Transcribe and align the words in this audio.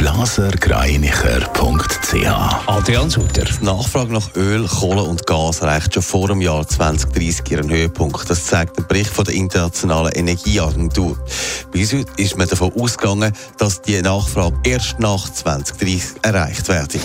blasergreinicher.ch 0.00 2.66
Adrian 2.66 3.10
Sutter. 3.10 3.44
Die 3.44 3.64
Nachfrage 3.64 4.14
nach 4.14 4.34
Öl, 4.34 4.66
Kohle 4.66 5.02
und 5.02 5.26
Gas 5.26 5.60
erreicht 5.60 5.92
schon 5.92 6.02
vor 6.02 6.28
dem 6.28 6.40
Jahr 6.40 6.66
2030 6.66 7.50
ihren 7.50 7.68
Höhepunkt. 7.68 8.30
Das 8.30 8.46
zeigt 8.46 8.78
ein 8.78 8.86
Bericht 8.86 9.10
von 9.10 9.26
der 9.26 9.34
Internationalen 9.34 10.12
Energieagentur. 10.12 11.18
Bis 11.70 11.92
heute 11.92 12.10
ist 12.16 12.38
man 12.38 12.48
davon 12.48 12.72
ausgegangen, 12.72 13.34
dass 13.58 13.82
die 13.82 14.00
Nachfrage 14.00 14.56
erst 14.64 14.98
nach 15.00 15.30
2030 15.30 16.22
erreicht 16.22 16.68
werde. 16.68 16.98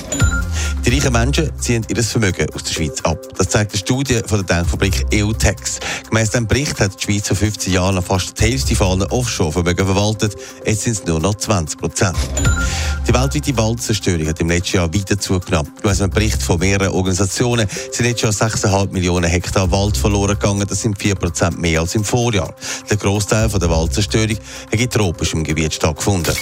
Die 0.86 0.92
reichen 0.92 1.12
Menschen 1.12 1.52
ziehen 1.60 1.86
ihr 1.90 2.04
Vermögen 2.04 2.48
aus 2.54 2.64
der 2.64 2.74
Schweiz 2.74 3.02
ab. 3.02 3.18
Das 3.38 3.50
zeigt 3.50 3.74
eine 3.74 3.80
Studie 3.80 4.22
von 4.26 4.46
der 4.46 4.56
Denkfabrik 4.56 5.06
EUTEX. 5.14 5.82
Gemäss 6.08 6.30
diesem 6.30 6.48
Bericht 6.48 6.80
hat 6.80 6.98
die 6.98 7.04
Schweiz 7.04 7.28
vor 7.28 7.36
15 7.36 7.74
Jahren 7.74 8.02
fast 8.02 8.40
die 8.40 8.44
Hälfte 8.44 8.74
von 8.76 9.02
allen 9.02 9.12
Offshore-Vermögen 9.12 9.86
verwaltet. 9.86 10.38
Jetzt 10.66 10.84
sind 10.84 10.94
es 10.94 11.06
nur 11.06 11.20
noch 11.20 11.36
20 11.36 11.80
Prozent. 11.80 12.16
Die 13.08 13.14
weltweite 13.14 13.56
Waldzerstörung 13.56 14.28
hat 14.28 14.40
im 14.40 14.50
letzten 14.50 14.78
Jahr 14.78 14.92
weiter 14.92 15.20
zugenommen. 15.20 15.72
Gemäss 15.80 16.02
einem 16.02 16.10
Bericht 16.10 16.42
von 16.42 16.60
mehreren 16.60 16.92
Organisationen 16.92 17.68
sind 17.92 18.08
jetzt 18.08 18.22
schon 18.22 18.32
6,5 18.32 18.92
Millionen 18.92 19.30
Hektar 19.30 19.70
Wald 19.72 19.96
verloren 19.96 20.40
gegangen. 20.40 20.66
Das 20.68 20.82
sind 20.82 20.98
4 20.98 21.14
Prozent 21.14 21.60
mehr 21.60 21.82
als 21.82 21.94
im 21.94 22.04
Vorjahr. 22.04 22.56
Der 22.90 22.98
Großteil 22.98 23.48
der 23.50 23.70
Waldzerstörung 23.70 24.38
hat 24.72 24.80
in 24.80 24.90
tropischem 24.90 25.44
Gebiet 25.44 25.76
stattgefunden. 25.76 26.34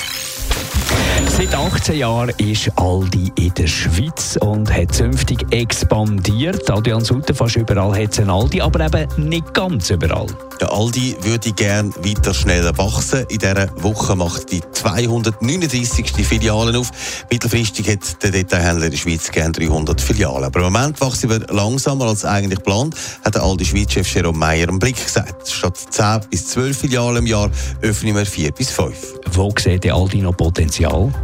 Seit 1.36 1.56
18 1.56 1.98
Jahren 1.98 2.30
ist 2.38 2.72
Aldi 2.78 3.32
in 3.40 3.54
der 3.56 3.68
Schweiz 3.68 4.38
und 4.40 4.72
hat 4.72 4.94
zünftig 4.94 5.46
expandiert. 5.52 6.70
Adrian 6.70 7.04
Sutter, 7.04 7.34
fast 7.34 7.56
überall 7.56 8.00
hat 8.00 8.12
es 8.12 8.20
ein 8.20 8.30
Aldi, 8.30 8.62
aber 8.62 8.86
eben 8.86 9.30
nicht 9.30 9.54
ganz 9.54 9.90
überall. 9.90 10.28
Der 10.62 10.72
Aldi 10.72 11.16
würde 11.22 11.52
gerne 11.52 11.90
weiter 11.98 12.34
schneller 12.34 12.78
wachsen. 12.78 13.26
In 13.30 13.40
dieser 13.40 13.70
Woche 13.84 14.16
macht 14.16 14.52
die 14.52 14.62
239. 14.72 16.26
Filiale 16.26 16.78
auf. 16.78 16.92
Mittelfristig 17.32 17.90
hat 17.90 18.24
der 18.24 18.32
Detailhändler 18.32 18.86
in 18.86 18.92
der 18.92 18.98
Schweiz 18.98 19.32
gerne 19.32 19.52
300 19.52 20.00
Filialen. 20.00 20.46
Aber 20.46 20.60
im 20.60 20.72
Moment 20.72 21.02
wachsen 21.02 21.30
wir 21.30 21.40
langsamer 21.54 22.06
als 22.06 22.24
eigentlich 22.26 22.60
geplant, 22.60 22.96
hat 23.26 23.36
der 23.36 23.44
Aldi 23.44 23.66
Schweiz-Chef 23.66 24.08
Jerome 24.14 24.38
Meyer 24.38 24.70
im 24.70 24.80
Blick 24.80 25.04
gesagt. 25.04 25.50
Statt 25.50 25.78
10 25.90 26.22
bis 26.30 26.48
12 26.50 26.78
Filialen 26.78 27.18
im 27.18 27.28
Jahr 27.28 27.50
öffnen 27.82 28.16
wir 28.16 28.26
4 28.26 28.52
bis 28.52 28.70
5. 28.70 28.96
Wo 29.32 29.52
sieht 29.58 29.84
der 29.84 29.96
Aldi 29.96 30.22
noch 30.22 30.38
Potenzial? 30.38 30.63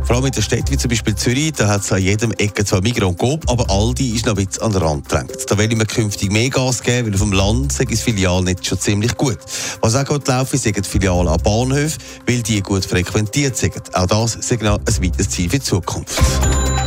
Vor 0.04 0.16
allem 0.16 0.26
in 0.26 0.32
der 0.32 0.42
Stadt 0.42 0.70
wie 0.70 0.78
zum 0.78 0.90
Beispiel 0.90 1.16
Zürich, 1.16 1.54
da 1.54 1.68
hat 1.68 1.82
es 1.82 1.92
an 1.92 2.02
jedem 2.02 2.32
Ecke 2.34 2.66
zwar 2.66 2.82
Migros 2.82 3.09
und 3.09 3.18
Coop, 3.18 3.50
aber 3.50 3.70
Aldi 3.70 4.16
ist 4.16 4.26
noch 4.26 4.38
ein 4.38 4.45
bisschen 4.45 4.64
an 4.64 4.72
den 4.72 4.82
Rand 4.82 5.09
gedrängt. 5.09 5.32
Da 5.48 5.58
will 5.58 5.72
ich 5.72 5.78
mir 5.78 5.86
künftig 5.86 6.32
mehr 6.32 6.50
Gas 6.50 6.82
geben, 6.82 7.08
weil 7.08 7.14
auf 7.14 7.22
dem 7.22 7.32
Land 7.32 7.80
ich 7.80 7.90
das 7.90 8.02
Filial 8.02 8.42
nicht 8.44 8.66
schon 8.66 8.80
ziemlich 8.80 9.16
gut. 9.16 9.38
Was 9.82 9.95
auch 9.95 10.06
gut 10.06 10.28
laufen, 10.28 10.58
sind 10.58 10.78
die 10.78 10.84
Filialen 10.84 11.28
an 11.28 11.42
Bahnhöfen, 11.42 12.02
weil 12.28 12.42
die 12.42 12.62
gut 12.62 12.86
frequentiert 12.86 13.56
sind. 13.56 13.73
Auch 13.94 14.08
das 14.08 14.36
ist 14.36 14.52
ein 14.52 14.62
weiteres 14.62 15.30
Ziel 15.30 15.50
für 15.50 15.60
die 15.60 15.64
Zukunft. 15.64 16.20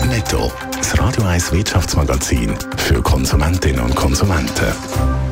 Netto, 0.08 0.52
das 0.76 0.98
Radio 0.98 1.24
1 1.24 1.52
Wirtschaftsmagazin 1.52 2.54
für 2.76 3.00
Konsumentinnen 3.02 3.80
und 3.80 3.94
Konsumenten. 3.94 5.31